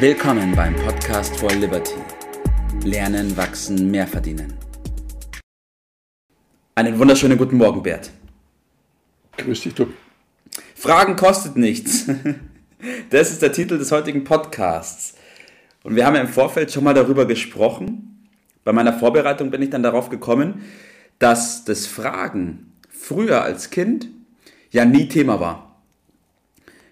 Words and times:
Willkommen 0.00 0.54
beim 0.54 0.76
Podcast 0.76 1.36
for 1.40 1.50
Liberty. 1.50 1.96
Lernen, 2.84 3.36
wachsen, 3.36 3.90
mehr 3.90 4.06
verdienen. 4.06 4.54
Einen 6.76 6.96
wunderschönen 7.00 7.36
guten 7.36 7.56
Morgen, 7.56 7.82
Bert. 7.82 8.12
Grüß 9.38 9.60
dich, 9.62 9.74
Tobi. 9.74 9.94
Fragen 10.76 11.16
kostet 11.16 11.56
nichts. 11.56 12.08
Das 13.10 13.32
ist 13.32 13.42
der 13.42 13.50
Titel 13.50 13.76
des 13.76 13.90
heutigen 13.90 14.22
Podcasts. 14.22 15.14
Und 15.82 15.96
wir 15.96 16.06
haben 16.06 16.14
ja 16.14 16.20
im 16.20 16.28
Vorfeld 16.28 16.70
schon 16.70 16.84
mal 16.84 16.94
darüber 16.94 17.26
gesprochen. 17.26 18.28
Bei 18.62 18.72
meiner 18.72 18.92
Vorbereitung 18.92 19.50
bin 19.50 19.62
ich 19.62 19.70
dann 19.70 19.82
darauf 19.82 20.10
gekommen, 20.10 20.62
dass 21.18 21.64
das 21.64 21.88
Fragen 21.88 22.72
früher 22.88 23.42
als 23.42 23.70
Kind 23.70 24.06
ja 24.70 24.84
nie 24.84 25.08
Thema 25.08 25.40
war. 25.40 25.67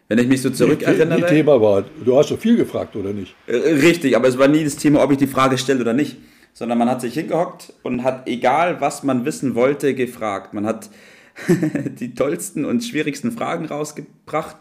Wenn 0.08 0.18
ich 0.18 0.28
mich 0.28 0.42
so 0.42 0.50
zurückerinnere. 0.50 1.20
Nie, 1.20 1.26
Thema 1.26 1.60
war. 1.60 1.84
Du 2.04 2.16
hast 2.16 2.28
so 2.28 2.36
viel 2.36 2.56
gefragt, 2.56 2.94
oder 2.94 3.12
nicht? 3.12 3.34
Äh, 3.46 3.56
richtig, 3.56 4.14
aber 4.16 4.28
es 4.28 4.38
war 4.38 4.48
nie 4.48 4.62
das 4.62 4.76
Thema, 4.76 5.02
ob 5.02 5.10
ich 5.10 5.18
die 5.18 5.26
Frage 5.26 5.58
stelle 5.58 5.80
oder 5.80 5.92
nicht. 5.92 6.16
Sondern 6.52 6.78
man 6.78 6.88
hat 6.88 7.00
sich 7.00 7.14
hingehockt 7.14 7.74
und 7.82 8.02
hat, 8.02 8.26
egal 8.28 8.80
was 8.80 9.02
man 9.02 9.24
wissen 9.24 9.54
wollte, 9.54 9.94
gefragt. 9.94 10.54
Man 10.54 10.64
hat 10.64 10.88
die 11.98 12.14
tollsten 12.14 12.64
und 12.64 12.82
schwierigsten 12.82 13.32
Fragen 13.32 13.66
rausgebracht 13.66 14.56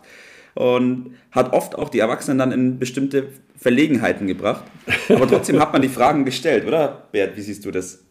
und 0.56 1.16
hat 1.32 1.54
oft 1.54 1.76
auch 1.76 1.90
die 1.90 2.00
Erwachsenen 2.00 2.38
dann 2.38 2.52
in 2.52 2.80
bestimmte 2.80 3.28
Verlegenheiten 3.58 4.28
gebracht. 4.28 4.66
Aber 5.10 5.28
trotzdem 5.28 5.60
hat 5.60 5.72
man 5.72 5.82
die 5.82 5.90
Fragen 5.90 6.26
gestellt, 6.26 6.66
oder 6.68 7.08
Bert? 7.12 7.38
Wie 7.38 7.42
siehst 7.42 7.66
du 7.66 7.72
das? 7.72 8.04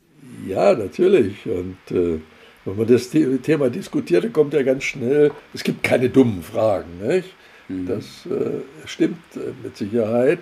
Ja, 0.46 0.74
natürlich. 0.74 1.46
Und 1.46 1.76
äh, 1.90 2.20
wenn 2.64 2.76
man 2.76 2.86
das 2.86 3.10
Thema 3.10 3.70
diskutiert, 3.70 4.24
dann 4.24 4.32
kommt 4.32 4.54
ja 4.54 4.62
ganz 4.62 4.84
schnell, 4.84 5.32
es 5.52 5.62
gibt 5.62 5.82
keine 5.82 6.08
dummen 6.08 6.42
Fragen. 6.42 7.06
Nicht? 7.06 7.34
Mhm. 7.68 7.86
Das 7.86 8.26
äh, 8.26 8.60
stimmt 8.86 9.18
äh, 9.36 9.52
mit 9.62 9.76
Sicherheit. 9.76 10.40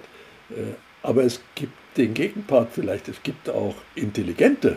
Äh, 0.51 0.75
aber 1.03 1.25
es 1.25 1.41
gibt 1.55 1.73
den 1.97 2.15
Gegenpart 2.15 2.70
vielleicht, 2.73 3.09
es 3.09 3.23
gibt 3.23 3.50
auch 3.50 3.75
intelligente 3.97 4.77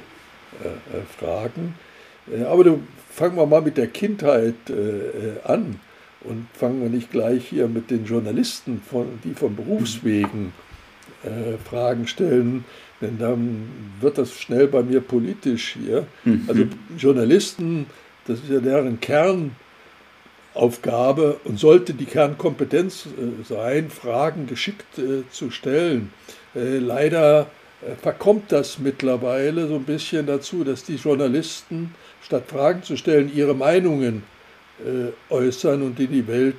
äh, 0.63 0.67
äh, 0.97 1.01
Fragen. 1.17 1.75
aber 2.49 2.63
du, 2.63 2.79
fangen 3.11 3.37
wir 3.37 3.45
mal 3.45 3.61
mit 3.61 3.77
der 3.77 3.87
Kindheit 3.87 4.55
an. 5.43 5.79
Und 6.21 6.47
fangen 6.53 6.81
wir 6.81 6.89
nicht 6.89 7.11
gleich 7.11 7.47
hier 7.47 7.67
mit 7.67 7.91
den 7.91 8.05
Journalisten, 8.05 8.81
von, 8.81 9.19
die 9.23 9.35
von 9.35 9.55
Berufswegen 9.55 10.53
äh, 11.25 11.57
Fragen 11.67 12.07
stellen, 12.07 12.65
denn 13.01 13.17
dann 13.17 13.67
wird 13.99 14.17
das 14.17 14.33
schnell 14.33 14.67
bei 14.67 14.81
mir 14.83 15.01
politisch 15.01 15.75
hier. 15.81 16.07
Mhm. 16.23 16.45
Also 16.47 16.63
Journalisten, 16.97 17.87
das 18.25 18.39
ist 18.39 18.49
ja 18.49 18.59
deren 18.59 18.99
Kernaufgabe 20.53 21.39
und 21.43 21.59
sollte 21.59 21.93
die 21.93 22.05
Kernkompetenz 22.05 23.07
äh, 23.07 23.43
sein, 23.43 23.89
Fragen 23.89 24.47
geschickt 24.47 24.97
äh, 24.97 25.23
zu 25.29 25.51
stellen. 25.51 26.13
Äh, 26.55 26.77
leider 26.77 27.47
verkommt 28.01 28.51
das 28.51 28.79
mittlerweile 28.79 29.67
so 29.67 29.75
ein 29.75 29.83
bisschen 29.83 30.25
dazu, 30.25 30.63
dass 30.63 30.85
die 30.85 30.95
Journalisten, 30.95 31.93
statt 32.23 32.45
Fragen 32.47 32.81
zu 32.81 32.97
stellen, 32.97 33.29
ihre 33.31 33.53
Meinungen 33.53 34.23
äußern 35.29 35.83
und 35.83 35.99
in 35.99 36.11
die 36.11 36.25
Welt 36.25 36.55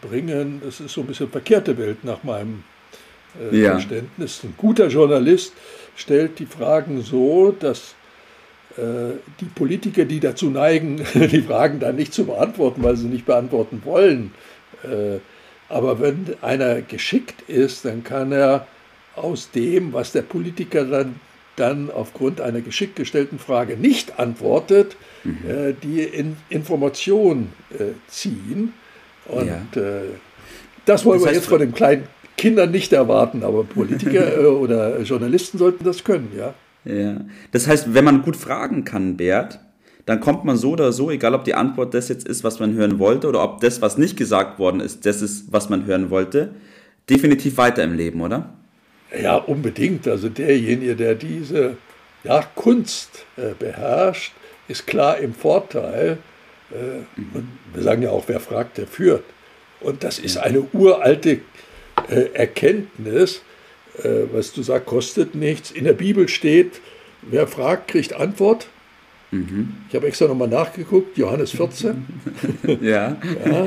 bringen. 0.00 0.62
Das 0.64 0.80
ist 0.80 0.94
so 0.94 1.02
ein 1.02 1.08
bisschen 1.08 1.28
verkehrte 1.28 1.76
Welt 1.76 2.02
nach 2.04 2.22
meinem 2.22 2.62
äh, 3.40 3.56
ja. 3.56 3.72
Verständnis. 3.72 4.40
Ein 4.44 4.54
guter 4.56 4.88
Journalist 4.88 5.52
stellt 5.96 6.38
die 6.38 6.46
Fragen 6.46 7.02
so, 7.02 7.52
dass 7.58 7.94
äh, 8.76 9.18
die 9.40 9.46
Politiker, 9.46 10.04
die 10.04 10.20
dazu 10.20 10.48
neigen, 10.50 10.96
die 11.14 11.42
Fragen 11.42 11.80
dann 11.80 11.96
nicht 11.96 12.14
zu 12.14 12.24
beantworten, 12.24 12.82
weil 12.82 12.96
sie 12.96 13.08
nicht 13.08 13.26
beantworten 13.26 13.82
wollen. 13.84 14.32
Äh, 14.82 15.18
aber 15.68 16.00
wenn 16.00 16.34
einer 16.42 16.82
geschickt 16.82 17.48
ist, 17.48 17.84
dann 17.84 18.04
kann 18.04 18.32
er 18.32 18.66
aus 19.14 19.50
dem, 19.50 19.92
was 19.92 20.12
der 20.12 20.22
Politiker 20.22 20.84
dann 20.84 21.20
dann 21.56 21.90
aufgrund 21.90 22.40
einer 22.40 22.62
geschickt 22.62 22.96
gestellten 22.96 23.38
Frage 23.38 23.76
nicht 23.76 24.18
antwortet, 24.18 24.96
mhm. 25.22 25.38
äh, 25.46 25.74
die 25.82 26.00
in 26.00 26.38
Information 26.48 27.52
ziehen. 28.08 28.72
Und 29.26 29.46
ja. 29.46 29.62
das 30.86 31.04
wollen 31.04 31.20
das 31.20 31.26
heißt, 31.26 31.34
wir 31.34 31.40
jetzt 31.40 31.48
von 31.48 31.58
den 31.58 31.72
kleinen 31.72 32.08
Kindern 32.36 32.70
nicht 32.70 32.92
erwarten, 32.92 33.42
aber 33.42 33.64
Politiker 33.64 34.38
äh, 34.42 34.46
oder 34.46 35.00
Journalisten 35.00 35.58
sollten 35.58 35.84
das 35.84 36.04
können, 36.04 36.32
ja. 36.36 36.54
Ja. 36.84 37.20
Das 37.52 37.68
heißt, 37.68 37.94
wenn 37.94 38.04
man 38.04 38.22
gut 38.22 38.36
fragen 38.36 38.84
kann, 38.84 39.16
Bert, 39.16 39.60
dann 40.06 40.20
kommt 40.20 40.44
man 40.44 40.56
so 40.56 40.72
oder 40.72 40.92
so, 40.92 41.10
egal 41.10 41.34
ob 41.34 41.44
die 41.44 41.54
Antwort 41.54 41.94
das 41.94 42.08
jetzt 42.08 42.26
ist, 42.26 42.42
was 42.42 42.58
man 42.58 42.74
hören 42.74 42.98
wollte, 42.98 43.28
oder 43.28 43.42
ob 43.42 43.60
das, 43.60 43.80
was 43.80 43.98
nicht 43.98 44.16
gesagt 44.16 44.58
worden 44.58 44.80
ist, 44.80 45.06
das 45.06 45.22
ist, 45.22 45.52
was 45.52 45.68
man 45.68 45.86
hören 45.86 46.10
wollte, 46.10 46.54
definitiv 47.08 47.56
weiter 47.56 47.84
im 47.84 47.94
Leben, 47.94 48.20
oder? 48.20 48.52
Ja, 49.20 49.36
unbedingt. 49.36 50.08
Also 50.08 50.28
derjenige, 50.28 50.96
der 50.96 51.14
diese 51.14 51.76
ja, 52.24 52.42
Kunst 52.54 53.24
äh, 53.36 53.54
beherrscht, 53.58 54.32
ist 54.68 54.86
klar 54.86 55.18
im 55.18 55.34
Vorteil. 55.34 56.18
Äh, 56.70 57.20
und 57.36 57.46
wir 57.72 57.82
sagen 57.82 58.02
ja 58.02 58.10
auch, 58.10 58.24
wer 58.26 58.40
fragt, 58.40 58.78
der 58.78 58.86
führt. 58.86 59.24
Und 59.80 60.02
das 60.02 60.18
ist 60.18 60.38
eine 60.38 60.62
uralte 60.72 61.32
äh, 61.32 61.40
Erkenntnis. 62.10 63.42
Äh, 64.02 64.24
was 64.32 64.52
du 64.52 64.62
sagst, 64.62 64.86
kostet 64.86 65.34
nichts. 65.34 65.70
In 65.70 65.84
der 65.84 65.92
Bibel 65.92 66.28
steht, 66.28 66.80
wer 67.22 67.46
fragt, 67.46 67.88
kriegt 67.88 68.14
Antwort. 68.14 68.68
Mhm. 69.30 69.74
Ich 69.88 69.94
habe 69.94 70.06
extra 70.06 70.26
nochmal 70.26 70.48
nachgeguckt, 70.48 71.16
Johannes 71.18 71.52
14. 71.52 72.06
ja. 72.80 73.16
ja. 73.44 73.66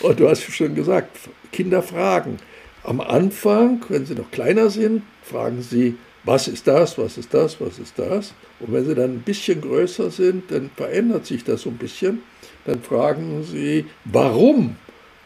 Und 0.00 0.20
du 0.20 0.28
hast 0.28 0.42
schon 0.42 0.74
gesagt, 0.74 1.16
Kinder 1.52 1.82
fragen. 1.82 2.38
Am 2.82 3.00
Anfang, 3.00 3.84
wenn 3.88 4.06
sie 4.06 4.14
noch 4.14 4.30
kleiner 4.30 4.70
sind, 4.70 5.02
fragen 5.22 5.62
sie, 5.62 5.96
was 6.24 6.48
ist 6.48 6.66
das, 6.66 6.98
was 6.98 7.18
ist 7.18 7.32
das, 7.32 7.60
was 7.60 7.78
ist 7.78 7.98
das? 7.98 8.34
Und 8.58 8.72
wenn 8.72 8.84
sie 8.84 8.94
dann 8.94 9.14
ein 9.14 9.22
bisschen 9.22 9.60
größer 9.60 10.10
sind, 10.10 10.50
dann 10.50 10.70
verändert 10.76 11.26
sich 11.26 11.44
das 11.44 11.62
so 11.62 11.70
ein 11.70 11.76
bisschen. 11.76 12.22
Dann 12.66 12.82
fragen 12.82 13.42
sie, 13.42 13.86
warum 14.04 14.76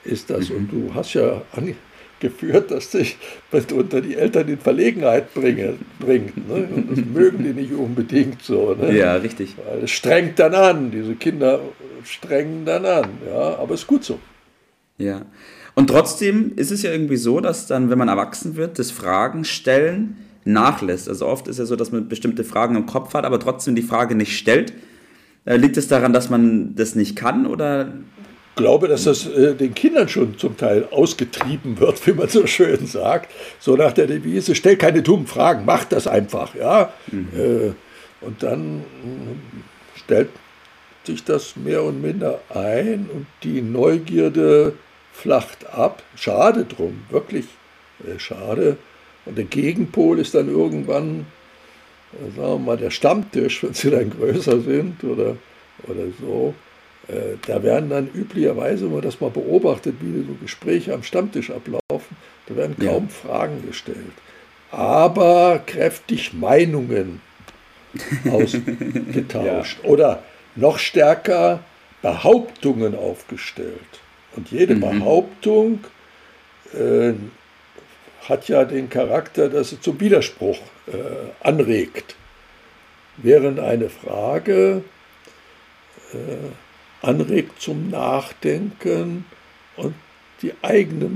ist 0.04 0.30
das? 0.30 0.50
Und 0.50 0.70
du 0.70 0.94
hast 0.94 1.14
ja 1.14 1.42
angeführt, 2.24 2.70
dass 2.70 2.90
dich 2.90 3.16
unter 3.72 4.00
die 4.00 4.16
Eltern 4.16 4.48
in 4.48 4.58
Verlegenheit 4.58 5.32
bringe, 5.34 5.74
bringt. 5.98 6.48
Ne? 6.48 6.68
Und 6.74 6.90
das 6.90 7.04
mögen 7.04 7.44
die 7.44 7.52
nicht 7.52 7.72
unbedingt 7.72 8.42
so. 8.42 8.74
Ne? 8.74 8.96
Ja, 8.96 9.14
richtig. 9.16 9.56
Weil 9.68 9.84
es 9.84 9.90
strengt 9.90 10.38
dann 10.38 10.54
an, 10.54 10.90
diese 10.90 11.14
Kinder 11.14 11.60
strengen 12.04 12.64
dann 12.64 12.84
an. 12.84 13.08
Ja, 13.26 13.58
aber 13.58 13.74
es 13.74 13.80
ist 13.80 13.86
gut 13.86 14.04
so. 14.04 14.18
Ja. 14.98 15.22
Und 15.74 15.88
trotzdem 15.88 16.52
ist 16.56 16.70
es 16.70 16.82
ja 16.82 16.92
irgendwie 16.92 17.16
so, 17.16 17.40
dass 17.40 17.66
dann, 17.66 17.90
wenn 17.90 17.98
man 17.98 18.08
erwachsen 18.08 18.56
wird, 18.56 18.78
das 18.78 18.90
Fragen 18.90 19.44
stellen 19.44 20.16
nachlässt. 20.44 21.08
Also 21.08 21.26
oft 21.26 21.48
ist 21.48 21.58
ja 21.58 21.64
so, 21.64 21.74
dass 21.74 21.90
man 21.90 22.08
bestimmte 22.08 22.44
Fragen 22.44 22.76
im 22.76 22.86
Kopf 22.86 23.14
hat, 23.14 23.24
aber 23.24 23.40
trotzdem 23.40 23.74
die 23.74 23.82
Frage 23.82 24.14
nicht 24.14 24.36
stellt. 24.36 24.72
Äh, 25.46 25.56
liegt 25.56 25.76
es 25.76 25.88
daran, 25.88 26.12
dass 26.12 26.30
man 26.30 26.74
das 26.74 26.94
nicht 26.94 27.16
kann 27.16 27.46
oder? 27.46 27.92
Ich 28.54 28.62
glaube, 28.62 28.86
dass 28.86 29.02
das 29.02 29.26
äh, 29.26 29.56
den 29.56 29.74
Kindern 29.74 30.08
schon 30.08 30.38
zum 30.38 30.56
Teil 30.56 30.86
ausgetrieben 30.92 31.80
wird, 31.80 32.06
wie 32.06 32.12
man 32.12 32.28
so 32.28 32.46
schön 32.46 32.86
sagt. 32.86 33.32
So 33.58 33.74
nach 33.74 33.90
der 33.90 34.06
Devise, 34.06 34.54
stell 34.54 34.76
keine 34.76 35.02
dummen 35.02 35.26
Fragen, 35.26 35.64
mach 35.64 35.84
das 35.84 36.06
einfach. 36.06 36.54
Ja? 36.54 36.92
Mhm. 37.10 37.28
Äh, 37.36 37.72
und 38.24 38.44
dann 38.44 38.80
äh, 38.80 39.98
stellt 39.98 40.28
sich 41.02 41.24
das 41.24 41.56
mehr 41.56 41.82
und 41.82 42.00
minder 42.00 42.40
ein 42.48 43.10
und 43.12 43.26
die 43.42 43.60
Neugierde 43.60 44.74
flacht 45.12 45.66
ab. 45.72 46.04
Schade 46.14 46.64
drum, 46.64 47.02
wirklich 47.10 47.46
äh, 48.06 48.20
schade. 48.20 48.76
Und 49.26 49.36
der 49.36 49.46
Gegenpol 49.46 50.20
ist 50.20 50.34
dann 50.36 50.48
irgendwann, 50.48 51.26
äh, 52.12 52.36
sagen 52.36 52.52
wir 52.52 52.58
mal, 52.58 52.76
der 52.76 52.90
Stammtisch, 52.90 53.64
wenn 53.64 53.74
sie 53.74 53.90
dann 53.90 54.10
größer 54.10 54.60
sind 54.60 55.02
oder, 55.02 55.36
oder 55.88 56.04
so. 56.20 56.54
Äh, 57.08 57.36
da 57.46 57.62
werden 57.62 57.90
dann 57.90 58.08
üblicherweise, 58.12 58.86
wenn 58.86 58.92
man 58.92 59.02
das 59.02 59.20
mal 59.20 59.30
beobachtet, 59.30 59.96
wie 60.00 60.24
so 60.26 60.34
Gespräche 60.40 60.94
am 60.94 61.02
Stammtisch 61.02 61.50
ablaufen, 61.50 62.16
da 62.46 62.56
werden 62.56 62.76
kaum 62.78 63.08
ja. 63.08 63.28
Fragen 63.28 63.66
gestellt. 63.66 63.98
Aber 64.70 65.60
kräftig 65.66 66.32
Meinungen 66.32 67.20
ausgetauscht. 68.30 69.78
ja. 69.82 69.88
Oder 69.88 70.22
noch 70.56 70.78
stärker 70.78 71.60
Behauptungen 72.02 72.94
aufgestellt. 72.94 73.78
Und 74.36 74.50
jede 74.50 74.74
mhm. 74.74 74.80
Behauptung 74.80 75.84
äh, 76.72 77.12
hat 78.28 78.48
ja 78.48 78.64
den 78.64 78.88
Charakter, 78.88 79.48
dass 79.48 79.70
sie 79.70 79.80
zum 79.80 80.00
Widerspruch 80.00 80.58
äh, 80.86 81.46
anregt. 81.46 82.16
Während 83.16 83.60
eine 83.60 83.90
Frage 83.90 84.82
äh, 86.12 86.16
anregt 87.04 87.60
zum 87.60 87.90
Nachdenken 87.90 89.24
und 89.76 89.94
die 90.42 90.52
eigene 90.62 91.10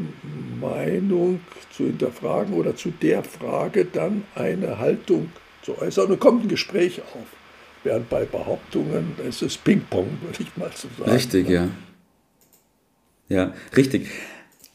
Meinung 0.60 1.40
zu 1.70 1.84
hinterfragen 1.84 2.54
oder 2.54 2.76
zu 2.76 2.90
der 2.90 3.22
Frage 3.24 3.84
dann 3.84 4.24
eine 4.34 4.78
Haltung 4.78 5.30
zu 5.62 5.78
äußern 5.78 6.10
und 6.10 6.20
kommt 6.20 6.44
ein 6.44 6.48
Gespräch 6.48 7.00
auf. 7.00 7.26
Während 7.84 8.08
bei 8.08 8.24
Behauptungen 8.24 9.14
es 9.28 9.42
ist 9.42 9.62
Ping-Pong, 9.64 10.08
würde 10.22 10.38
ich 10.40 10.56
mal 10.56 10.70
so 10.74 10.88
sagen. 10.98 11.10
Richtig, 11.10 11.48
ja. 11.48 11.68
Ja, 13.28 13.54
richtig. 13.76 14.08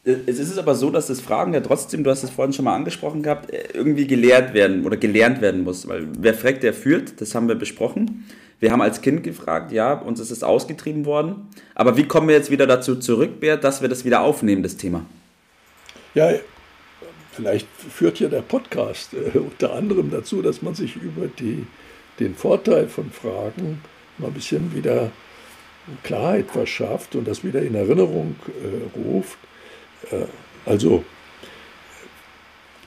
Es 0.04 0.38
ist 0.38 0.58
aber 0.58 0.74
so, 0.74 0.90
dass 0.90 1.06
das 1.06 1.20
Fragen 1.20 1.54
ja 1.54 1.60
trotzdem, 1.60 2.04
du 2.04 2.10
hast 2.10 2.22
es 2.22 2.30
vorhin 2.30 2.52
schon 2.52 2.66
mal 2.66 2.74
angesprochen 2.74 3.22
gehabt, 3.22 3.52
irgendwie 3.74 4.06
gelehrt 4.06 4.52
werden 4.52 4.84
oder 4.84 4.96
gelernt 4.96 5.40
werden 5.40 5.64
muss. 5.64 5.88
Weil 5.88 6.08
wer 6.18 6.34
fragt, 6.34 6.62
der 6.62 6.74
führt, 6.74 7.20
das 7.20 7.34
haben 7.34 7.48
wir 7.48 7.54
besprochen. 7.54 8.24
Wir 8.60 8.72
haben 8.72 8.80
als 8.80 9.00
Kind 9.00 9.22
gefragt, 9.22 9.72
ja, 9.72 9.92
uns 9.92 10.20
ist 10.20 10.30
es 10.30 10.42
ausgetrieben 10.42 11.04
worden. 11.04 11.48
Aber 11.74 11.96
wie 11.96 12.04
kommen 12.04 12.28
wir 12.28 12.34
jetzt 12.34 12.50
wieder 12.50 12.66
dazu 12.66 12.96
zurück, 12.96 13.40
Bert, 13.40 13.64
dass 13.64 13.82
wir 13.82 13.88
das 13.88 14.04
wieder 14.04 14.20
aufnehmen, 14.20 14.62
das 14.62 14.76
Thema? 14.76 15.04
Ja, 16.14 16.30
vielleicht 17.32 17.68
führt 17.68 18.20
ja 18.20 18.28
der 18.28 18.42
Podcast 18.42 19.14
äh, 19.14 19.38
unter 19.38 19.74
anderem 19.74 20.10
dazu, 20.10 20.42
dass 20.42 20.62
man 20.62 20.74
sich 20.74 20.96
über 20.96 21.26
die, 21.26 21.66
den 22.20 22.34
Vorteil 22.34 22.88
von 22.88 23.10
Fragen 23.10 23.82
mal 24.18 24.28
ein 24.28 24.34
bisschen 24.34 24.74
wieder 24.74 25.10
Klarheit 26.02 26.50
verschafft 26.50 27.14
und 27.14 27.26
das 27.26 27.44
wieder 27.44 27.60
in 27.62 27.74
Erinnerung 27.74 28.36
äh, 28.48 28.98
ruft. 28.98 29.38
Äh, 30.10 30.26
also 30.64 31.04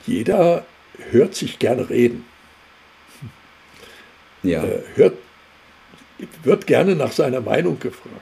jeder 0.06 0.64
hört 1.10 1.34
sich 1.34 1.58
gerne 1.58 1.88
reden. 1.88 2.24
Ja. 4.42 4.64
Äh, 4.64 4.82
hört, 4.94 5.18
wird 6.42 6.66
gerne 6.66 6.94
nach 6.94 7.12
seiner 7.12 7.40
Meinung 7.40 7.78
gefragt. 7.78 8.14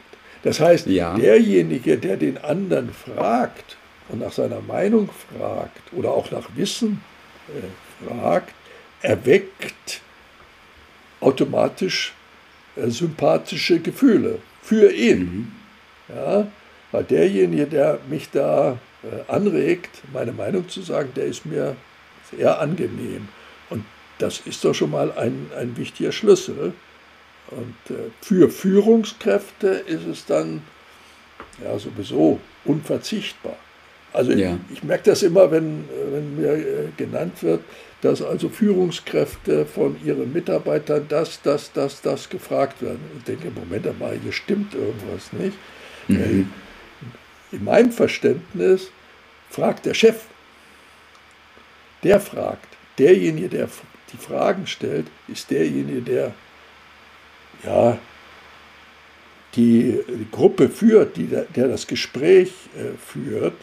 Das 0.42 0.60
heißt, 0.60 0.86
ja. 0.86 1.14
derjenige, 1.16 1.98
der 1.98 2.16
den 2.16 2.38
anderen 2.38 2.90
fragt 2.92 3.76
und 4.08 4.20
nach 4.20 4.32
seiner 4.32 4.60
Meinung 4.60 5.08
fragt 5.36 5.92
oder 5.92 6.10
auch 6.10 6.30
nach 6.30 6.48
Wissen 6.54 7.02
äh, 7.48 8.04
fragt, 8.06 8.54
erweckt 9.02 10.00
automatisch 11.20 12.14
äh, 12.76 12.88
sympathische 12.88 13.80
Gefühle 13.80 14.38
für 14.62 14.92
ihn. 14.92 15.20
Mhm. 15.20 15.52
Ja, 16.14 16.46
weil 16.92 17.04
derjenige, 17.04 17.66
der 17.66 17.98
mich 18.08 18.30
da 18.30 18.78
äh, 19.02 19.30
anregt, 19.30 20.02
meine 20.12 20.32
Meinung 20.32 20.68
zu 20.68 20.82
sagen, 20.82 21.10
der 21.16 21.24
ist 21.24 21.44
mir 21.44 21.76
sehr 22.30 22.60
angenehm. 22.60 23.28
Und 23.70 23.84
das 24.18 24.40
ist 24.40 24.64
doch 24.64 24.74
schon 24.74 24.90
mal 24.90 25.12
ein, 25.12 25.50
ein 25.58 25.76
wichtiger 25.76 26.12
Schlüssel. 26.12 26.72
Und 27.50 27.96
äh, 27.96 28.10
für 28.20 28.50
Führungskräfte 28.50 29.68
ist 29.68 30.06
es 30.06 30.26
dann 30.26 30.62
ja 31.62 31.78
sowieso 31.78 32.40
unverzichtbar. 32.64 33.56
Also 34.12 34.32
ja. 34.32 34.58
ich, 34.70 34.78
ich, 34.78 34.82
merke 34.82 35.10
das 35.10 35.22
immer, 35.22 35.50
wenn, 35.50 35.84
wenn 36.10 36.36
mir 36.40 36.52
äh, 36.52 36.88
genannt 36.96 37.42
wird, 37.42 37.62
dass 38.00 38.22
also 38.22 38.48
Führungskräfte 38.48 39.66
von 39.66 39.96
ihren 40.04 40.32
Mitarbeitern 40.32 41.06
das, 41.08 41.40
das, 41.42 41.72
das, 41.72 42.02
das 42.02 42.28
gefragt 42.28 42.82
werden. 42.82 43.00
Ich 43.18 43.24
denke, 43.24 43.50
Moment 43.50 43.86
einmal, 43.86 44.18
hier 44.22 44.32
stimmt 44.32 44.74
irgendwas 44.74 45.32
nicht. 45.32 45.56
Mhm. 46.08 46.50
In 47.52 47.64
meinem 47.64 47.92
Verständnis 47.92 48.90
fragt 49.50 49.86
der 49.86 49.94
Chef. 49.94 50.22
Der 52.02 52.20
fragt. 52.20 52.68
Derjenige, 52.98 53.48
der 53.48 53.68
die 54.12 54.16
Fragen 54.16 54.66
stellt, 54.66 55.06
ist 55.28 55.50
derjenige, 55.50 56.00
der 56.00 56.34
ja, 57.66 57.98
die, 59.54 59.98
die 60.08 60.30
Gruppe 60.30 60.68
führt, 60.68 61.16
die, 61.16 61.26
der 61.26 61.68
das 61.68 61.86
Gespräch 61.86 62.52
äh, 62.76 62.96
führt. 62.98 63.54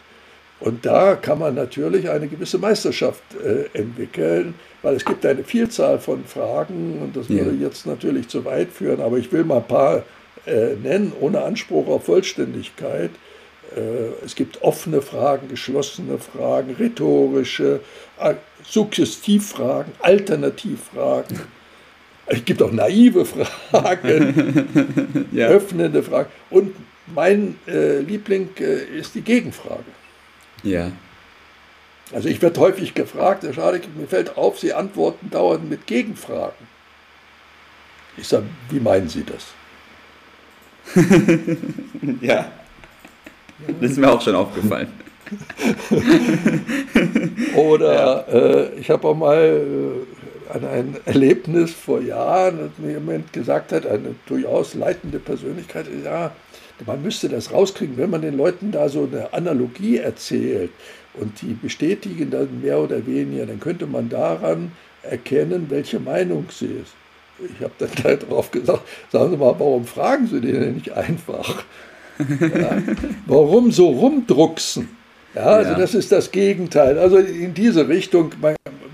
Und 0.59 0.85
da 0.85 1.15
kann 1.15 1.39
man 1.39 1.55
natürlich 1.55 2.09
eine 2.09 2.27
gewisse 2.27 2.57
Meisterschaft 2.57 3.23
äh, 3.43 3.77
entwickeln, 3.77 4.53
weil 4.81 4.95
es 4.95 5.03
gibt 5.03 5.25
eine 5.25 5.43
Vielzahl 5.43 5.99
von 5.99 6.23
Fragen 6.25 6.99
und 7.01 7.17
das 7.17 7.29
würde 7.29 7.55
ja. 7.55 7.67
jetzt 7.67 7.85
natürlich 7.85 8.29
zu 8.29 8.45
weit 8.45 8.71
führen, 8.71 9.01
aber 9.01 9.17
ich 9.17 9.31
will 9.31 9.43
mal 9.43 9.57
ein 9.57 9.67
paar 9.67 10.03
äh, 10.45 10.75
nennen, 10.81 11.11
ohne 11.19 11.41
Anspruch 11.41 11.87
auf 11.87 12.05
Vollständigkeit. 12.05 13.11
Äh, 13.75 14.25
es 14.25 14.35
gibt 14.35 14.61
offene 14.61 15.01
Fragen, 15.01 15.49
geschlossene 15.49 16.17
Fragen, 16.17 16.75
rhetorische, 16.79 17.81
äh, 18.19 18.35
Suggestivfragen, 18.63 19.91
Alternativfragen. 19.99 21.41
Es 22.25 22.45
gibt 22.45 22.61
auch 22.61 22.71
naive 22.71 23.25
Fragen, 23.25 25.27
ja. 25.31 25.47
öffnende 25.47 26.03
Fragen. 26.03 26.29
Und 26.49 26.73
mein 27.13 27.57
äh, 27.67 27.99
Liebling 27.99 28.49
äh, 28.59 28.97
ist 28.97 29.15
die 29.15 29.21
Gegenfrage. 29.21 29.83
Ja. 30.63 30.91
Also 32.13 32.29
ich 32.29 32.41
werde 32.41 32.59
häufig 32.59 32.93
gefragt, 32.93 33.43
Herr 33.43 33.53
Schadek, 33.53 33.87
mir 33.95 34.07
fällt 34.07 34.37
auf, 34.37 34.59
Sie 34.59 34.73
antworten 34.73 35.29
dauernd 35.29 35.69
mit 35.69 35.87
Gegenfragen. 35.87 36.67
Ich 38.17 38.27
sage, 38.27 38.45
wie 38.69 38.79
meinen 38.79 39.09
Sie 39.09 39.23
das? 39.23 39.53
ja. 42.21 42.51
Das 43.81 43.91
ist 43.91 43.97
mir 43.97 44.11
auch 44.11 44.21
schon 44.21 44.35
aufgefallen. 44.35 44.87
Oder 47.55 47.95
ja. 47.95 48.19
äh, 48.19 48.75
ich 48.75 48.89
habe 48.89 49.07
auch 49.07 49.15
mal 49.15 49.37
äh, 49.37 50.05
an 50.51 50.65
ein 50.65 50.97
Erlebnis 51.05 51.71
vor 51.71 52.01
Jahren, 52.01 52.57
dass 52.59 52.69
mir 52.77 52.93
jemand 52.93 53.31
gesagt 53.33 53.71
hat, 53.71 53.85
eine 53.85 54.15
durchaus 54.25 54.73
leitende 54.73 55.19
Persönlichkeit, 55.19 55.85
ja, 56.03 56.31
man 56.85 57.01
müsste 57.01 57.29
das 57.29 57.51
rauskriegen, 57.51 57.97
wenn 57.97 58.09
man 58.09 58.21
den 58.21 58.35
Leuten 58.35 58.71
da 58.71 58.89
so 58.89 59.07
eine 59.11 59.33
Analogie 59.33 59.97
erzählt 59.97 60.71
und 61.13 61.41
die 61.41 61.53
bestätigen 61.53 62.31
dann 62.31 62.61
mehr 62.61 62.79
oder 62.79 63.05
weniger, 63.05 63.45
dann 63.45 63.59
könnte 63.59 63.85
man 63.85 64.09
daran 64.09 64.71
erkennen, 65.03 65.67
welche 65.69 65.99
Meinung 65.99 66.47
sie 66.51 66.65
ist. 66.65 66.93
Ich 67.39 67.63
habe 67.63 67.73
dann 67.79 68.19
darauf 68.19 68.51
gesagt, 68.51 68.81
sagen 69.11 69.31
Sie 69.31 69.37
mal, 69.37 69.55
warum 69.57 69.85
fragen 69.85 70.27
Sie 70.27 70.39
den 70.39 70.59
denn 70.59 70.75
nicht 70.75 70.91
einfach? 70.91 71.63
Ja, 72.19 72.77
warum 73.25 73.71
so 73.71 73.89
rumdrucksen? 73.89 74.87
Ja, 75.35 75.45
also 75.45 75.71
ja. 75.71 75.77
das 75.79 75.95
ist 75.95 76.11
das 76.11 76.31
Gegenteil. 76.31 76.99
Also 76.99 77.17
in 77.17 77.53
diese 77.53 77.87
Richtung, 77.87 78.33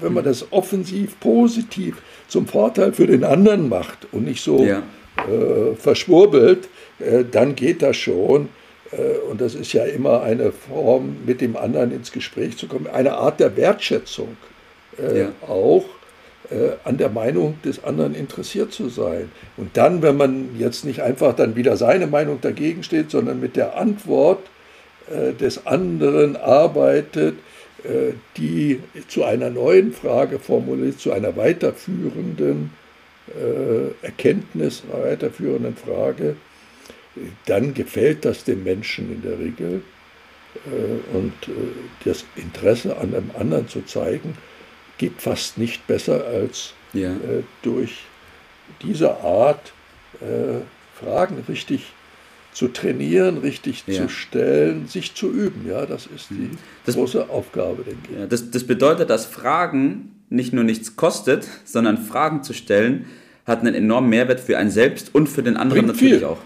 wenn 0.01 0.13
man 0.13 0.23
das 0.23 0.51
offensiv, 0.51 1.19
positiv 1.19 1.97
zum 2.27 2.47
Vorteil 2.47 2.93
für 2.93 3.07
den 3.07 3.23
anderen 3.23 3.69
macht 3.69 4.07
und 4.11 4.25
nicht 4.25 4.43
so 4.43 4.63
ja. 4.63 4.83
äh, 5.17 5.75
verschwurbelt, 5.75 6.69
äh, 6.99 7.23
dann 7.29 7.55
geht 7.55 7.81
das 7.81 7.97
schon. 7.97 8.49
Äh, 8.91 9.17
und 9.29 9.41
das 9.41 9.55
ist 9.55 9.73
ja 9.73 9.83
immer 9.85 10.21
eine 10.21 10.51
Form, 10.51 11.17
mit 11.25 11.41
dem 11.41 11.55
anderen 11.55 11.91
ins 11.91 12.11
Gespräch 12.11 12.57
zu 12.57 12.67
kommen, 12.67 12.87
eine 12.87 13.13
Art 13.13 13.39
der 13.39 13.55
Wertschätzung 13.57 14.37
äh, 14.97 15.21
ja. 15.21 15.31
auch 15.47 15.85
an 16.83 16.97
der 16.97 17.09
Meinung 17.09 17.59
des 17.63 17.83
anderen 17.83 18.15
interessiert 18.15 18.71
zu 18.73 18.89
sein. 18.89 19.31
Und 19.55 19.77
dann, 19.77 20.01
wenn 20.01 20.17
man 20.17 20.57
jetzt 20.57 20.83
nicht 20.83 21.03
einfach 21.03 21.35
dann 21.35 21.55
wieder 21.55 21.77
seine 21.77 22.07
Meinung 22.07 22.41
dagegen 22.41 22.81
steht, 22.81 23.11
sondern 23.11 23.39
mit 23.39 23.55
der 23.55 23.77
Antwort 23.77 24.39
des 25.39 25.67
anderen 25.67 26.35
arbeitet, 26.37 27.35
die 28.37 28.81
zu 29.07 29.23
einer 29.23 29.49
neuen 29.49 29.93
Frage 29.93 30.39
formuliert, 30.39 30.99
zu 30.99 31.11
einer 31.11 31.37
weiterführenden 31.37 32.71
Erkenntnis, 34.01 34.83
einer 34.91 35.05
weiterführenden 35.05 35.75
Frage, 35.75 36.35
dann 37.45 37.73
gefällt 37.73 38.25
das 38.25 38.43
dem 38.43 38.63
Menschen 38.63 39.13
in 39.13 39.21
der 39.21 39.39
Regel. 39.39 39.81
Äh, 40.65 41.15
und 41.15 41.33
äh, 41.47 41.51
das 42.05 42.25
Interesse 42.35 42.97
an 42.97 43.13
einem 43.13 43.31
anderen 43.37 43.67
zu 43.67 43.81
zeigen, 43.85 44.35
geht 44.97 45.21
fast 45.21 45.57
nicht 45.57 45.85
besser 45.87 46.25
als 46.25 46.73
ja. 46.93 47.11
Äh, 47.11 47.43
durch 47.61 48.03
diese 48.81 49.17
Art 49.21 49.73
Fragen 50.99 51.43
richtig 51.47 51.93
zu 52.59 52.67
trainieren, 52.67 53.37
richtig 53.37 53.85
ja. 53.87 54.01
zu 54.01 54.09
stellen, 54.09 54.85
sich 54.85 55.15
zu 55.15 55.31
üben. 55.31 55.65
Ja, 55.65 55.85
das 55.85 56.09
ist 56.13 56.29
die 56.29 56.49
das, 56.85 56.95
große 56.95 57.29
Aufgabe, 57.29 57.83
denke 57.83 58.09
ich. 58.11 58.19
Ja, 58.19 58.25
das, 58.25 58.51
das 58.51 58.65
bedeutet, 58.65 59.09
dass 59.09 59.25
Fragen 59.25 60.23
nicht 60.27 60.51
nur 60.51 60.65
nichts 60.65 60.97
kostet, 60.97 61.47
sondern 61.63 61.97
Fragen 61.97 62.43
zu 62.43 62.51
stellen 62.51 63.05
hat 63.45 63.61
einen 63.61 63.75
enormen 63.75 64.09
Mehrwert 64.09 64.41
für 64.41 64.57
einen 64.57 64.71
selbst 64.71 65.15
und 65.15 65.27
für 65.27 65.41
den 65.41 65.55
anderen 65.55 65.85
Bringt 65.85 65.95
natürlich 65.95 66.19
viel. 66.19 66.25
auch. 66.25 66.39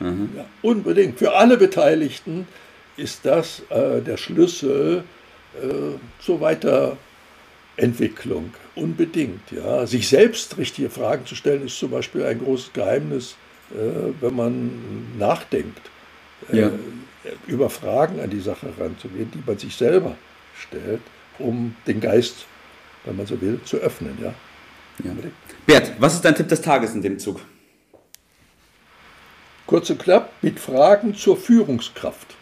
Mhm. 0.00 0.30
Ja, 0.38 0.46
unbedingt. 0.62 1.18
Für 1.18 1.34
alle 1.34 1.58
Beteiligten 1.58 2.46
ist 2.96 3.26
das 3.26 3.60
äh, 3.68 4.00
der 4.00 4.16
Schlüssel 4.16 5.04
äh, 5.62 5.98
zur 6.24 6.40
Weiterentwicklung. 6.40 8.54
Unbedingt. 8.74 9.52
Ja. 9.52 9.86
Sich 9.86 10.08
selbst 10.08 10.56
richtige 10.56 10.88
Fragen 10.88 11.26
zu 11.26 11.34
stellen, 11.34 11.66
ist 11.66 11.78
zum 11.78 11.90
Beispiel 11.90 12.24
ein 12.24 12.38
großes 12.38 12.72
Geheimnis, 12.72 13.36
wenn 13.70 14.34
man 14.34 15.18
nachdenkt. 15.18 15.80
Äh, 16.52 16.60
ja. 16.60 16.70
Über 17.46 17.68
Fragen 17.68 18.20
an 18.20 18.30
die 18.30 18.40
Sache 18.40 18.72
heranzugehen, 18.76 19.30
die 19.32 19.42
man 19.44 19.58
sich 19.58 19.76
selber 19.76 20.16
stellt, 20.56 21.02
um 21.38 21.74
den 21.86 22.00
Geist, 22.00 22.46
wenn 23.04 23.16
man 23.16 23.26
so 23.26 23.40
will, 23.40 23.60
zu 23.64 23.78
öffnen. 23.78 24.16
Ja. 24.22 24.34
Ja. 25.04 25.12
Bert, 25.66 25.92
was 25.98 26.14
ist 26.14 26.24
dein 26.24 26.34
Tipp 26.34 26.48
des 26.48 26.60
Tages 26.60 26.94
in 26.94 27.02
dem 27.02 27.18
Zug? 27.18 27.40
Kurz 29.66 29.90
und 29.90 29.98
knapp, 29.98 30.32
mit 30.42 30.58
Fragen 30.58 31.14
zur 31.14 31.36
Führungskraft. 31.36 32.34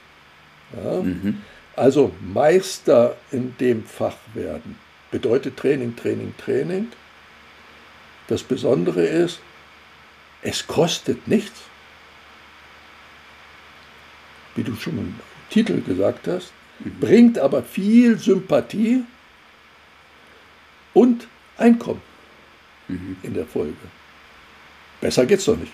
Ja? 0.77 1.03
Mhm. 1.03 1.43
Also 1.75 2.13
Meister 2.21 3.17
in 3.33 3.57
dem 3.59 3.85
Fach 3.85 4.17
werden. 4.33 4.79
Bedeutet 5.11 5.57
Training, 5.57 5.97
Training, 5.97 6.35
Training. 6.39 6.89
Das 8.29 8.43
Besondere 8.43 9.05
ist, 9.05 9.41
es 10.43 10.67
kostet 10.67 11.27
nichts. 11.29 11.61
Wie 14.55 14.63
du 14.63 14.75
schon 14.75 14.99
im 14.99 15.15
Titel 15.51 15.81
gesagt 15.83 16.29
hast, 16.29 16.53
bringt 17.01 17.39
aber 17.39 17.63
viel 17.63 18.19
Sympathie 18.19 19.05
und 20.95 21.29
Einkommen 21.59 22.03
mhm. 22.89 23.17
in 23.23 23.35
der 23.35 23.47
Folge. 23.47 23.75
Besser 25.01 25.25
geht's 25.27 25.45
doch 25.47 25.57
nicht. 25.57 25.73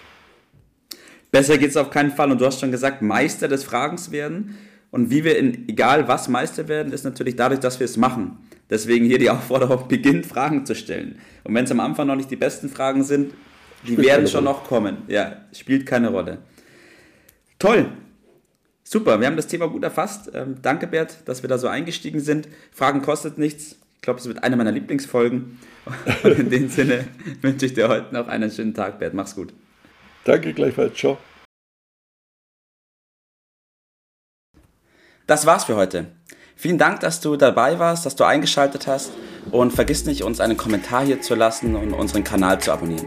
Besser 1.30 1.58
geht's 1.58 1.76
auf 1.76 1.90
keinen 1.90 2.12
Fall. 2.12 2.30
Und 2.30 2.40
du 2.40 2.46
hast 2.46 2.60
schon 2.60 2.70
gesagt, 2.70 3.02
Meister 3.02 3.48
des 3.48 3.64
Fragens 3.64 4.10
werden. 4.10 4.58
Und 4.90 5.10
wie 5.10 5.24
wir 5.24 5.38
in 5.38 5.68
egal 5.68 6.06
was 6.06 6.28
Meister 6.28 6.68
werden, 6.68 6.92
ist 6.92 7.04
natürlich 7.04 7.36
dadurch, 7.36 7.60
dass 7.60 7.80
wir 7.80 7.86
es 7.86 7.96
machen. 7.96 8.38
Deswegen 8.70 9.06
hier 9.06 9.18
die 9.18 9.30
Aufforderung, 9.30 9.88
beginnt 9.88 10.26
Fragen 10.26 10.66
zu 10.66 10.74
stellen. 10.74 11.18
Und 11.44 11.54
wenn 11.54 11.64
es 11.64 11.70
am 11.70 11.80
Anfang 11.80 12.06
noch 12.06 12.16
nicht 12.16 12.30
die 12.30 12.36
besten 12.36 12.68
Fragen 12.68 13.02
sind, 13.02 13.32
die 13.82 13.92
spielt 13.92 14.06
werden 14.06 14.26
schon 14.26 14.46
Rolle. 14.46 14.56
noch 14.56 14.64
kommen. 14.64 14.98
Ja, 15.08 15.36
spielt 15.52 15.86
keine 15.86 16.08
Rolle. 16.08 16.38
Toll. 17.58 17.92
Super, 18.84 19.20
wir 19.20 19.26
haben 19.26 19.36
das 19.36 19.46
Thema 19.46 19.68
gut 19.68 19.84
erfasst. 19.84 20.30
Ähm, 20.34 20.56
danke, 20.60 20.86
Bert, 20.86 21.16
dass 21.26 21.42
wir 21.42 21.48
da 21.48 21.58
so 21.58 21.68
eingestiegen 21.68 22.20
sind. 22.20 22.48
Fragen 22.72 23.02
kostet 23.02 23.38
nichts. 23.38 23.76
Ich 23.96 24.02
glaube, 24.02 24.20
es 24.20 24.26
wird 24.26 24.42
eine 24.42 24.56
meiner 24.56 24.72
Lieblingsfolgen. 24.72 25.58
Und 26.24 26.38
in 26.38 26.50
dem 26.50 26.68
Sinne 26.68 27.06
wünsche 27.40 27.66
ich 27.66 27.74
dir 27.74 27.88
heute 27.88 28.12
noch 28.12 28.28
einen 28.28 28.50
schönen 28.50 28.74
Tag, 28.74 28.98
Bert. 28.98 29.14
Mach's 29.14 29.34
gut. 29.34 29.52
Danke 30.24 30.52
gleichfalls. 30.52 30.94
Ciao. 30.94 31.18
Das 35.26 35.46
war's 35.46 35.64
für 35.64 35.76
heute. 35.76 36.12
Vielen 36.56 36.78
Dank, 36.78 37.00
dass 37.00 37.20
du 37.20 37.36
dabei 37.36 37.78
warst, 37.78 38.04
dass 38.06 38.16
du 38.16 38.24
eingeschaltet 38.24 38.86
hast 38.86 39.12
und 39.50 39.72
vergiss 39.72 40.04
nicht, 40.04 40.22
uns 40.22 40.40
einen 40.40 40.56
Kommentar 40.56 41.04
hier 41.04 41.20
zu 41.20 41.34
lassen 41.34 41.74
und 41.74 41.92
unseren 41.92 42.24
Kanal 42.24 42.60
zu 42.60 42.72
abonnieren. 42.72 43.06